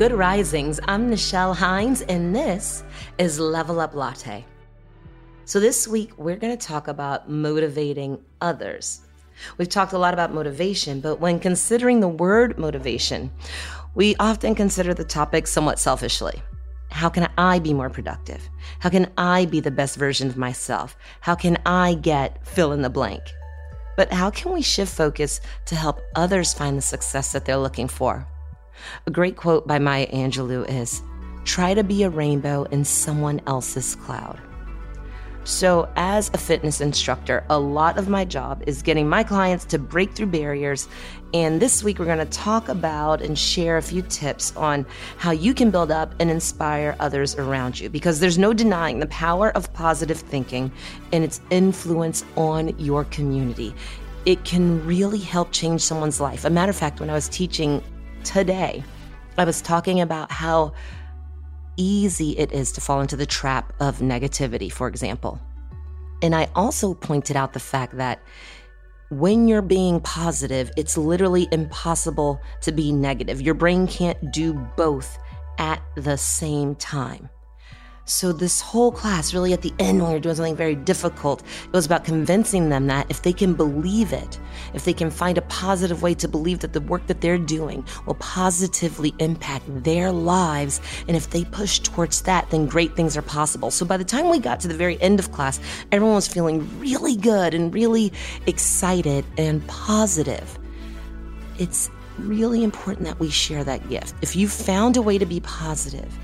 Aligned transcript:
Good 0.00 0.12
Risings. 0.12 0.80
I'm 0.88 1.10
Nichelle 1.10 1.54
Hines, 1.54 2.00
and 2.00 2.34
this 2.34 2.84
is 3.18 3.38
Level 3.38 3.80
Up 3.80 3.94
Latte. 3.94 4.46
So, 5.44 5.60
this 5.60 5.86
week 5.86 6.16
we're 6.16 6.38
going 6.38 6.56
to 6.56 6.66
talk 6.66 6.88
about 6.88 7.28
motivating 7.28 8.18
others. 8.40 9.02
We've 9.58 9.68
talked 9.68 9.92
a 9.92 9.98
lot 9.98 10.14
about 10.14 10.32
motivation, 10.32 11.02
but 11.02 11.20
when 11.20 11.38
considering 11.38 12.00
the 12.00 12.08
word 12.08 12.58
motivation, 12.58 13.30
we 13.94 14.16
often 14.16 14.54
consider 14.54 14.94
the 14.94 15.04
topic 15.04 15.46
somewhat 15.46 15.78
selfishly. 15.78 16.42
How 16.90 17.10
can 17.10 17.30
I 17.36 17.58
be 17.58 17.74
more 17.74 17.90
productive? 17.90 18.48
How 18.78 18.88
can 18.88 19.12
I 19.18 19.44
be 19.44 19.60
the 19.60 19.70
best 19.70 19.96
version 19.96 20.28
of 20.28 20.38
myself? 20.38 20.96
How 21.20 21.34
can 21.34 21.58
I 21.66 21.92
get 21.92 22.46
fill 22.46 22.72
in 22.72 22.80
the 22.80 22.88
blank? 22.88 23.20
But 23.98 24.10
how 24.10 24.30
can 24.30 24.52
we 24.52 24.62
shift 24.62 24.94
focus 24.94 25.42
to 25.66 25.76
help 25.76 26.00
others 26.16 26.54
find 26.54 26.78
the 26.78 26.80
success 26.80 27.32
that 27.32 27.44
they're 27.44 27.58
looking 27.58 27.86
for? 27.86 28.26
A 29.06 29.10
great 29.10 29.36
quote 29.36 29.66
by 29.66 29.78
Maya 29.78 30.06
Angelou 30.08 30.68
is 30.68 31.02
try 31.44 31.74
to 31.74 31.82
be 31.82 32.02
a 32.02 32.10
rainbow 32.10 32.64
in 32.64 32.84
someone 32.84 33.40
else's 33.46 33.96
cloud. 33.96 34.40
So, 35.44 35.88
as 35.96 36.30
a 36.34 36.38
fitness 36.38 36.82
instructor, 36.82 37.44
a 37.48 37.58
lot 37.58 37.96
of 37.96 38.10
my 38.10 38.26
job 38.26 38.62
is 38.66 38.82
getting 38.82 39.08
my 39.08 39.24
clients 39.24 39.64
to 39.66 39.78
break 39.78 40.12
through 40.12 40.26
barriers. 40.26 40.86
And 41.32 41.62
this 41.62 41.82
week, 41.82 41.98
we're 41.98 42.04
going 42.04 42.18
to 42.18 42.26
talk 42.26 42.68
about 42.68 43.22
and 43.22 43.38
share 43.38 43.78
a 43.78 43.82
few 43.82 44.02
tips 44.02 44.54
on 44.54 44.84
how 45.16 45.30
you 45.30 45.54
can 45.54 45.70
build 45.70 45.90
up 45.90 46.14
and 46.20 46.30
inspire 46.30 46.94
others 47.00 47.34
around 47.36 47.80
you. 47.80 47.88
Because 47.88 48.20
there's 48.20 48.36
no 48.36 48.52
denying 48.52 48.98
the 48.98 49.06
power 49.06 49.50
of 49.56 49.72
positive 49.72 50.18
thinking 50.18 50.70
and 51.10 51.24
its 51.24 51.40
influence 51.48 52.22
on 52.36 52.78
your 52.78 53.04
community. 53.04 53.74
It 54.26 54.44
can 54.44 54.84
really 54.86 55.18
help 55.18 55.52
change 55.52 55.80
someone's 55.80 56.20
life. 56.20 56.44
A 56.44 56.50
matter 56.50 56.70
of 56.70 56.76
fact, 56.76 57.00
when 57.00 57.08
I 57.08 57.14
was 57.14 57.30
teaching 57.30 57.82
today, 58.24 58.82
I 59.38 59.44
was 59.44 59.60
talking 59.62 60.00
about 60.00 60.30
how 60.30 60.72
easy 61.76 62.36
it 62.38 62.52
is 62.52 62.72
to 62.72 62.80
fall 62.80 63.00
into 63.00 63.16
the 63.16 63.26
trap 63.26 63.72
of 63.80 63.98
negativity, 63.98 64.70
for 64.70 64.88
example. 64.88 65.40
And 66.22 66.34
I 66.34 66.48
also 66.54 66.94
pointed 66.94 67.36
out 67.36 67.52
the 67.52 67.60
fact 67.60 67.96
that 67.96 68.22
when 69.10 69.48
you're 69.48 69.62
being 69.62 70.00
positive, 70.00 70.70
it's 70.76 70.96
literally 70.96 71.48
impossible 71.50 72.40
to 72.60 72.72
be 72.72 72.92
negative. 72.92 73.40
Your 73.40 73.54
brain 73.54 73.86
can't 73.86 74.32
do 74.32 74.52
both 74.76 75.18
at 75.58 75.82
the 75.96 76.16
same 76.16 76.74
time. 76.76 77.28
So, 78.10 78.32
this 78.32 78.60
whole 78.60 78.90
class, 78.90 79.32
really 79.32 79.52
at 79.52 79.62
the 79.62 79.72
end, 79.78 80.02
when 80.02 80.10
we 80.10 80.16
are 80.16 80.20
doing 80.20 80.34
something 80.34 80.56
very 80.56 80.74
difficult, 80.74 81.42
it 81.42 81.72
was 81.72 81.86
about 81.86 82.04
convincing 82.04 82.68
them 82.68 82.88
that 82.88 83.06
if 83.08 83.22
they 83.22 83.32
can 83.32 83.54
believe 83.54 84.12
it, 84.12 84.36
if 84.74 84.84
they 84.84 84.92
can 84.92 85.12
find 85.12 85.38
a 85.38 85.42
positive 85.42 86.02
way 86.02 86.14
to 86.14 86.26
believe 86.26 86.58
that 86.58 86.72
the 86.72 86.80
work 86.80 87.06
that 87.06 87.20
they're 87.20 87.38
doing 87.38 87.86
will 88.06 88.16
positively 88.16 89.14
impact 89.20 89.62
their 89.84 90.10
lives, 90.10 90.80
and 91.06 91.16
if 91.16 91.30
they 91.30 91.44
push 91.44 91.78
towards 91.78 92.22
that, 92.22 92.50
then 92.50 92.66
great 92.66 92.96
things 92.96 93.16
are 93.16 93.22
possible. 93.22 93.70
So, 93.70 93.86
by 93.86 93.96
the 93.96 94.04
time 94.04 94.28
we 94.28 94.40
got 94.40 94.58
to 94.60 94.68
the 94.68 94.74
very 94.74 95.00
end 95.00 95.20
of 95.20 95.30
class, 95.30 95.60
everyone 95.92 96.16
was 96.16 96.26
feeling 96.26 96.68
really 96.80 97.14
good 97.14 97.54
and 97.54 97.72
really 97.72 98.12
excited 98.44 99.24
and 99.38 99.64
positive. 99.68 100.58
It's 101.60 101.88
really 102.18 102.64
important 102.64 103.06
that 103.06 103.20
we 103.20 103.30
share 103.30 103.62
that 103.62 103.88
gift. 103.88 104.14
If 104.20 104.34
you 104.34 104.48
found 104.48 104.96
a 104.96 105.02
way 105.02 105.16
to 105.16 105.26
be 105.26 105.38
positive, 105.38 106.18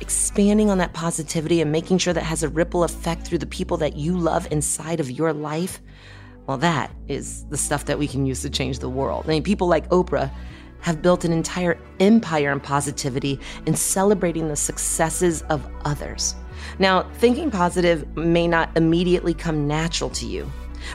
expanding 0.00 0.70
on 0.70 0.78
that 0.78 0.92
positivity 0.92 1.60
and 1.60 1.72
making 1.72 1.98
sure 1.98 2.12
that 2.12 2.22
has 2.22 2.42
a 2.42 2.48
ripple 2.48 2.84
effect 2.84 3.26
through 3.26 3.38
the 3.38 3.46
people 3.46 3.76
that 3.78 3.96
you 3.96 4.16
love 4.16 4.46
inside 4.50 5.00
of 5.00 5.10
your 5.10 5.32
life, 5.32 5.80
well, 6.46 6.58
that 6.58 6.90
is 7.08 7.44
the 7.46 7.56
stuff 7.56 7.84
that 7.86 7.98
we 7.98 8.08
can 8.08 8.24
use 8.24 8.42
to 8.42 8.50
change 8.50 8.78
the 8.78 8.88
world. 8.88 9.24
I 9.26 9.28
mean, 9.28 9.42
people 9.42 9.66
like 9.66 9.88
Oprah 9.90 10.30
have 10.80 11.02
built 11.02 11.24
an 11.24 11.32
entire 11.32 11.78
empire 12.00 12.52
in 12.52 12.60
positivity 12.60 13.40
and 13.66 13.78
celebrating 13.78 14.48
the 14.48 14.56
successes 14.56 15.42
of 15.42 15.66
others. 15.84 16.34
Now, 16.78 17.02
thinking 17.14 17.50
positive 17.50 18.16
may 18.16 18.46
not 18.46 18.70
immediately 18.76 19.34
come 19.34 19.66
natural 19.66 20.10
to 20.10 20.26
you, 20.26 20.50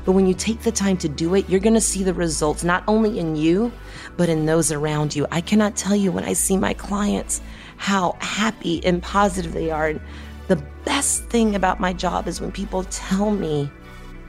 but 0.06 0.14
when 0.14 0.26
you 0.26 0.34
take 0.34 0.62
the 0.62 0.72
time 0.72 0.98
to 0.98 1.10
do 1.10 1.36
it, 1.36 1.48
you're 1.50 1.60
going 1.60 1.74
to 1.74 1.82
see 1.82 2.04
the 2.04 2.14
results 2.14 2.64
not 2.64 2.84
only 2.88 3.20
in 3.20 3.36
you, 3.36 3.72
but 4.18 4.30
in 4.30 4.46
those 4.46 4.72
around 4.72 5.16
you. 5.16 5.28
I 5.32 5.42
cannot 5.42 5.76
tell 5.76 5.96
you 5.96 6.12
when 6.12 6.24
I 6.24 6.34
see 6.34 6.58
my 6.58 6.74
clients 6.74 7.42
how 7.84 8.16
happy 8.22 8.82
and 8.86 9.04
positive 9.04 9.52
they 9.52 9.70
are. 9.70 9.90
And 9.90 10.00
the 10.48 10.56
best 10.86 11.26
thing 11.26 11.54
about 11.54 11.82
my 11.82 11.92
job 11.92 12.30
is 12.30 12.40
when 12.40 12.50
people 12.50 12.86
tell 12.86 13.32
me 13.32 13.70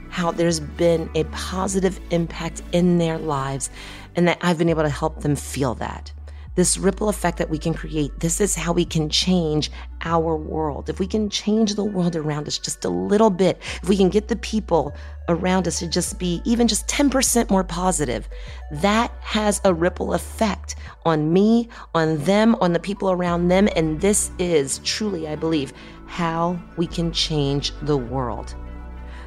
how 0.09 0.29
there's 0.29 0.59
been 0.59 1.09
a 1.15 1.23
positive 1.25 1.97
impact 2.11 2.61
in 2.73 2.97
their 2.97 3.17
lives 3.17 3.69
and 4.17 4.27
that 4.27 4.39
I've 4.41 4.57
been 4.57 4.67
able 4.67 4.83
to 4.83 4.89
help 4.89 5.21
them 5.21 5.37
feel 5.37 5.73
that 5.75 6.11
this 6.55 6.77
ripple 6.77 7.09
effect 7.09 7.37
that 7.37 7.49
we 7.49 7.57
can 7.57 7.73
create, 7.73 8.17
this 8.19 8.41
is 8.41 8.55
how 8.55 8.73
we 8.73 8.85
can 8.85 9.09
change 9.09 9.71
our 10.01 10.35
world. 10.35 10.89
If 10.89 10.99
we 10.99 11.07
can 11.07 11.29
change 11.29 11.75
the 11.75 11.83
world 11.83 12.15
around 12.15 12.47
us 12.47 12.57
just 12.57 12.85
a 12.85 12.89
little 12.89 13.29
bit, 13.29 13.57
if 13.81 13.89
we 13.89 13.97
can 13.97 14.09
get 14.09 14.29
the 14.29 14.35
people 14.37 14.95
around 15.27 15.67
us 15.67 15.79
to 15.79 15.87
just 15.87 16.17
be 16.17 16.41
even 16.45 16.67
just 16.67 16.87
10% 16.87 17.49
more 17.49 17.63
positive, 17.63 18.27
that 18.71 19.11
has 19.21 19.59
a 19.65 19.73
ripple 19.73 20.13
effect 20.13 20.75
on 21.05 21.31
me, 21.33 21.69
on 21.93 22.17
them, 22.23 22.55
on 22.61 22.73
the 22.73 22.79
people 22.79 23.11
around 23.11 23.49
them. 23.49 23.67
And 23.75 23.99
this 23.99 24.31
is 24.39 24.79
truly, 24.79 25.27
I 25.27 25.35
believe, 25.35 25.73
how 26.07 26.59
we 26.77 26.87
can 26.87 27.11
change 27.11 27.73
the 27.81 27.97
world. 27.97 28.55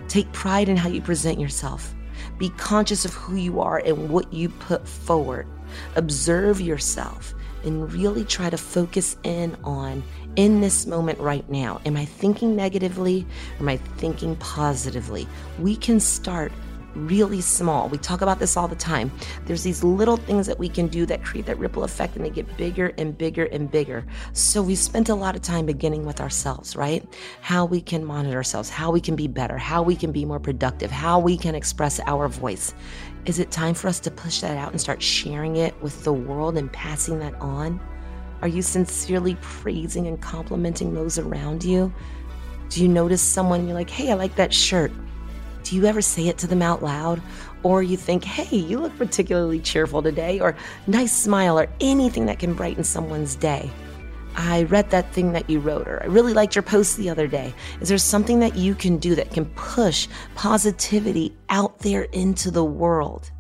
Take 0.09 0.33
pride 0.33 0.69
in 0.69 0.77
how 0.77 0.89
you 0.89 1.03
present 1.03 1.39
yourself. 1.39 1.95
Be 2.39 2.49
conscious 2.51 3.05
of 3.05 3.13
who 3.13 3.37
you 3.37 3.61
are 3.61 3.79
and 3.79 4.09
what 4.09 4.33
you 4.33 4.49
put 4.49 4.89
forward. 4.89 5.47
Observe 5.97 6.61
yourself 6.61 7.35
and 7.65 7.93
really 7.93 8.25
try 8.25 8.49
to 8.51 8.57
focus 8.57 9.17
in 9.25 9.57
on 9.65 10.03
in 10.37 10.61
this 10.61 10.87
moment 10.87 11.19
right 11.19 11.49
now. 11.51 11.81
Am 11.85 11.97
I 11.97 12.05
thinking 12.05 12.55
negatively 12.55 13.27
am 13.59 13.69
I 13.69 13.77
thinking 13.77 14.37
positively? 14.37 15.27
We 15.59 15.77
can 15.77 16.01
start 16.01 16.53
really 16.95 17.41
small. 17.41 17.89
We 17.89 17.99
talk 17.99 18.21
about 18.21 18.39
this 18.39 18.57
all 18.57 18.69
the 18.69 18.77
time. 18.77 19.11
There's 19.47 19.63
these 19.63 19.85
little 19.85 20.17
things 20.17 20.47
that 20.47 20.59
we 20.59 20.69
can 20.69 20.89
do 20.89 21.07
that 21.07 21.25
create 21.25 21.47
that 21.47 21.59
ripple 21.59 21.85
effect 21.85 22.17
and 22.17 22.25
they 22.25 22.31
get 22.31 22.57
bigger 22.57 22.93
and 22.99 23.17
bigger 23.17 23.45
and 23.47 23.71
bigger. 23.71 24.05
So 24.33 24.63
we 24.63 24.75
spent 24.75 25.09
a 25.09 25.15
lot 25.15 25.37
of 25.37 25.43
time 25.43 25.67
beginning 25.67 26.07
with 26.07 26.21
ourselves, 26.21 26.77
right? 26.77 27.07
How 27.41 27.65
we 27.65 27.81
can 27.81 28.05
monitor 28.05 28.37
ourselves, 28.37 28.69
how 28.71 28.91
we 28.91 29.01
can 29.01 29.17
be 29.17 29.29
better, 29.29 29.59
how 29.59 29.83
we 29.83 29.97
can 29.97 30.13
be 30.13 30.25
more 30.25 30.41
productive, 30.41 30.91
how 30.91 31.19
we 31.19 31.37
can 31.37 31.55
express 31.55 32.01
our 32.07 32.29
voice. 32.29 32.75
Is 33.27 33.39
it 33.39 33.51
time 33.51 33.75
for 33.75 33.89
us 33.89 34.01
to 34.01 34.11
push 34.11 34.41
that 34.41 34.57
out 34.57 34.73
and 34.73 34.81
start 34.81 35.03
sharing 35.03 35.57
it 35.57 35.81
with 35.83 36.05
the 36.05 36.13
world 36.13 36.57
and 36.57 36.73
passing 36.73 37.19
that 37.19 37.35
on? 37.41 37.81
Are 38.41 38.49
you 38.49 38.63
sincerely 38.63 39.37
praising 39.41 40.07
and 40.07 40.21
complimenting 40.21 40.95
those 40.95 41.19
around 41.19 41.65
you? 41.65 41.93
Do 42.71 42.83
you 42.83 42.89
notice 42.89 43.23
someone 43.23 43.67
you're 43.67 43.75
like, 43.75 43.91
hey, 43.91 44.13
I 44.13 44.15
like 44.15 44.37
that 44.37 44.55
shirt? 44.55 44.93
Do 45.69 45.77
you 45.77 45.85
ever 45.85 46.01
say 46.01 46.29
it 46.29 46.39
to 46.39 46.47
them 46.47 46.63
out 46.63 46.83
loud? 46.83 47.21
Or 47.63 47.83
you 47.83 47.99
think, 47.99 48.25
hey, 48.25 48.57
you 48.57 48.79
look 48.79 48.97
particularly 48.97 49.61
cheerful 49.61 50.03
today, 50.03 50.41
or 50.41 50.57
nice 50.87 51.15
smile, 51.15 51.59
or 51.59 51.69
anything 51.79 52.25
that 52.25 52.39
can 52.39 52.55
brighten 52.55 52.85
someone's 52.85 53.35
day? 53.35 53.71
I 54.35 54.63
read 54.63 54.89
that 54.89 55.13
thing 55.13 55.33
that 55.33 55.51
you 55.51 55.61
wrote, 55.61 55.87
or 55.87 56.03
I 56.03 56.07
really 56.07 56.33
liked 56.33 56.57
your 56.57 56.63
post 56.63 56.97
the 56.97 57.11
other 57.11 57.27
day. 57.27 57.53
Is 57.83 57.91
there 57.91 57.99
something 57.99 58.41
that 58.41 58.57
you 58.57 58.75
can 58.75 58.97
do 58.97 59.15
that 59.17 59.31
can 59.31 59.45
push 59.57 60.09
positivity 60.35 61.37
out 61.51 61.81
there 61.81 62.05
into 62.05 62.51
the 62.51 62.65
world? 62.65 63.31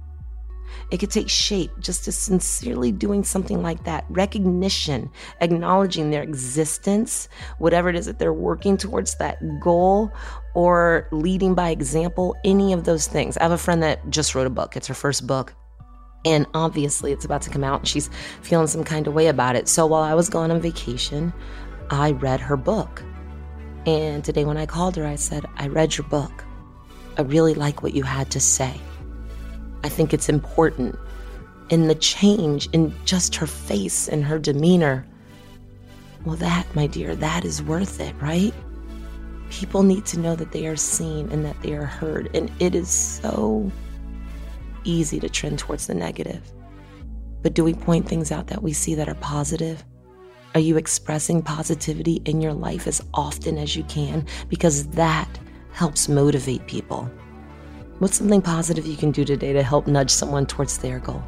It 0.90 0.98
could 0.98 1.10
take 1.10 1.28
shape 1.28 1.70
just 1.80 2.08
as 2.08 2.16
sincerely 2.16 2.92
doing 2.92 3.22
something 3.22 3.62
like 3.62 3.84
that. 3.84 4.06
Recognition, 4.08 5.10
acknowledging 5.40 6.10
their 6.10 6.22
existence, 6.22 7.28
whatever 7.58 7.90
it 7.90 7.96
is 7.96 8.06
that 8.06 8.18
they're 8.18 8.32
working 8.32 8.78
towards 8.78 9.14
that 9.16 9.38
goal, 9.60 10.10
or 10.54 11.06
leading 11.12 11.54
by 11.54 11.70
example, 11.70 12.34
any 12.44 12.72
of 12.72 12.84
those 12.84 13.06
things. 13.06 13.36
I 13.36 13.42
have 13.42 13.52
a 13.52 13.58
friend 13.58 13.82
that 13.82 14.08
just 14.08 14.34
wrote 14.34 14.46
a 14.46 14.50
book, 14.50 14.76
it's 14.76 14.86
her 14.86 14.94
first 14.94 15.26
book. 15.26 15.54
And 16.24 16.46
obviously, 16.54 17.12
it's 17.12 17.24
about 17.24 17.42
to 17.42 17.50
come 17.50 17.62
out, 17.62 17.80
and 17.80 17.88
she's 17.88 18.10
feeling 18.42 18.66
some 18.66 18.82
kind 18.82 19.06
of 19.06 19.14
way 19.14 19.28
about 19.28 19.56
it. 19.56 19.68
So 19.68 19.86
while 19.86 20.02
I 20.02 20.14
was 20.14 20.28
gone 20.28 20.50
on 20.50 20.60
vacation, 20.60 21.32
I 21.90 22.12
read 22.12 22.40
her 22.40 22.56
book. 22.56 23.02
And 23.86 24.24
today, 24.24 24.44
when 24.44 24.56
I 24.56 24.66
called 24.66 24.96
her, 24.96 25.06
I 25.06 25.16
said, 25.16 25.46
I 25.56 25.68
read 25.68 25.96
your 25.96 26.06
book. 26.08 26.44
I 27.16 27.22
really 27.22 27.54
like 27.54 27.82
what 27.82 27.94
you 27.94 28.02
had 28.02 28.30
to 28.32 28.40
say. 28.40 28.80
I 29.84 29.88
think 29.88 30.12
it's 30.12 30.28
important. 30.28 30.96
in 31.70 31.88
the 31.88 31.94
change 31.94 32.68
in 32.72 32.94
just 33.04 33.34
her 33.36 33.46
face 33.46 34.08
and 34.08 34.24
her 34.24 34.38
demeanor, 34.38 35.06
well, 36.24 36.36
that, 36.36 36.66
my 36.74 36.86
dear, 36.86 37.14
that 37.16 37.44
is 37.44 37.62
worth 37.62 38.00
it, 38.00 38.14
right? 38.20 38.54
People 39.50 39.82
need 39.82 40.04
to 40.06 40.18
know 40.18 40.34
that 40.34 40.52
they 40.52 40.66
are 40.66 40.76
seen 40.76 41.30
and 41.30 41.44
that 41.44 41.60
they 41.62 41.72
are 41.74 41.84
heard. 41.84 42.34
And 42.34 42.50
it 42.58 42.74
is 42.74 42.88
so 42.88 43.70
easy 44.84 45.20
to 45.20 45.28
trend 45.28 45.58
towards 45.58 45.86
the 45.86 45.94
negative. 45.94 46.42
But 47.42 47.54
do 47.54 47.64
we 47.64 47.74
point 47.74 48.08
things 48.08 48.32
out 48.32 48.48
that 48.48 48.62
we 48.62 48.72
see 48.72 48.94
that 48.94 49.08
are 49.08 49.14
positive? 49.14 49.84
Are 50.54 50.60
you 50.60 50.76
expressing 50.76 51.42
positivity 51.42 52.20
in 52.24 52.40
your 52.40 52.54
life 52.54 52.86
as 52.86 53.02
often 53.14 53.58
as 53.58 53.76
you 53.76 53.84
can? 53.84 54.26
Because 54.48 54.88
that 54.88 55.28
helps 55.72 56.08
motivate 56.08 56.66
people. 56.66 57.10
What's 57.98 58.16
something 58.16 58.42
positive 58.42 58.86
you 58.86 58.96
can 58.96 59.10
do 59.10 59.24
today 59.24 59.52
to 59.52 59.62
help 59.64 59.88
nudge 59.88 60.10
someone 60.10 60.46
towards 60.46 60.78
their 60.78 61.00
goal? 61.00 61.20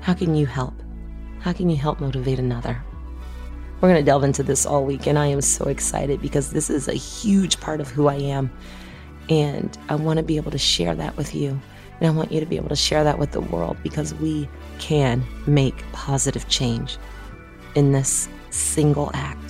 How 0.00 0.14
can 0.14 0.36
you 0.36 0.46
help? 0.46 0.74
How 1.40 1.52
can 1.52 1.68
you 1.68 1.76
help 1.76 1.98
motivate 1.98 2.38
another? 2.38 2.80
We're 3.80 3.88
going 3.88 4.00
to 4.00 4.08
delve 4.08 4.22
into 4.22 4.44
this 4.44 4.64
all 4.64 4.84
week, 4.84 5.08
and 5.08 5.18
I 5.18 5.26
am 5.26 5.40
so 5.40 5.64
excited 5.64 6.22
because 6.22 6.52
this 6.52 6.70
is 6.70 6.86
a 6.86 6.92
huge 6.92 7.58
part 7.58 7.80
of 7.80 7.88
who 7.88 8.06
I 8.06 8.14
am. 8.14 8.52
And 9.28 9.76
I 9.88 9.96
want 9.96 10.18
to 10.18 10.22
be 10.22 10.36
able 10.36 10.52
to 10.52 10.58
share 10.58 10.94
that 10.94 11.16
with 11.16 11.34
you. 11.34 11.60
And 11.98 12.06
I 12.06 12.10
want 12.10 12.30
you 12.30 12.38
to 12.38 12.46
be 12.46 12.56
able 12.56 12.68
to 12.68 12.76
share 12.76 13.02
that 13.02 13.18
with 13.18 13.32
the 13.32 13.40
world 13.40 13.76
because 13.82 14.14
we 14.14 14.48
can 14.78 15.24
make 15.48 15.82
positive 15.90 16.46
change 16.48 16.98
in 17.74 17.90
this 17.90 18.28
single 18.50 19.10
act. 19.12 19.49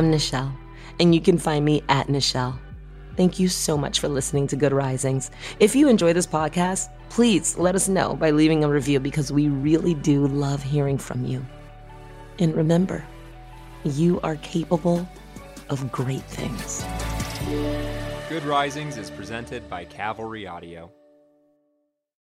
I'm 0.00 0.10
Nichelle, 0.10 0.50
and 0.98 1.14
you 1.14 1.20
can 1.20 1.36
find 1.36 1.62
me 1.62 1.82
at 1.90 2.06
Nichelle. 2.06 2.58
Thank 3.18 3.38
you 3.38 3.48
so 3.48 3.76
much 3.76 4.00
for 4.00 4.08
listening 4.08 4.46
to 4.46 4.56
Good 4.56 4.72
Risings. 4.72 5.30
If 5.58 5.76
you 5.76 5.90
enjoy 5.90 6.14
this 6.14 6.26
podcast, 6.26 6.88
please 7.10 7.58
let 7.58 7.74
us 7.74 7.86
know 7.86 8.16
by 8.16 8.30
leaving 8.30 8.64
a 8.64 8.68
review 8.70 8.98
because 8.98 9.30
we 9.30 9.48
really 9.48 9.92
do 9.92 10.26
love 10.26 10.62
hearing 10.62 10.96
from 10.96 11.26
you. 11.26 11.44
And 12.38 12.56
remember, 12.56 13.04
you 13.84 14.18
are 14.22 14.36
capable 14.36 15.06
of 15.68 15.92
great 15.92 16.22
things. 16.22 16.82
Good 18.30 18.44
Risings 18.44 18.96
is 18.96 19.10
presented 19.10 19.68
by 19.68 19.84
Cavalry 19.84 20.46
Audio. 20.46 20.90